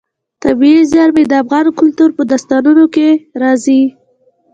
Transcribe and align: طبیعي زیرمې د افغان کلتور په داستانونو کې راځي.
طبیعي 0.43 0.81
زیرمې 0.91 1.23
د 1.27 1.33
افغان 1.43 1.65
کلتور 1.79 2.09
په 2.17 2.23
داستانونو 2.31 2.85
کې 2.95 3.07
راځي. 3.41 3.81